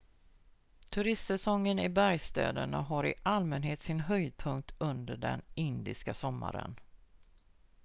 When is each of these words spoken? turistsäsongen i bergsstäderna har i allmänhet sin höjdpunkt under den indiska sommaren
turistsäsongen 0.89 1.79
i 1.79 1.89
bergsstäderna 1.89 2.81
har 2.81 3.05
i 3.05 3.13
allmänhet 3.23 3.79
sin 3.81 3.99
höjdpunkt 3.99 4.73
under 4.77 5.17
den 5.17 5.41
indiska 5.55 6.13
sommaren 6.13 6.75